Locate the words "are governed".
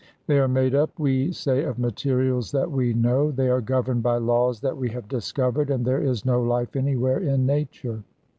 3.49-4.01